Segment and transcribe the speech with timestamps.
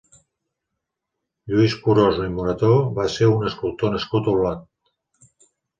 [1.51, 4.69] Lluís Curós i Morató va ser un escultor nascut a Olot.